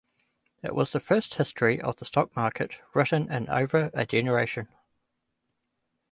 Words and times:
It 0.63 0.73
was 0.73 0.91
the 0.93 0.99
first 0.99 1.35
history 1.35 1.79
of 1.79 1.97
the 1.97 2.05
stock 2.05 2.35
market 2.35 2.81
written 2.95 3.31
in 3.31 3.47
over 3.51 3.91
a 3.93 4.03
generation. 4.03 4.67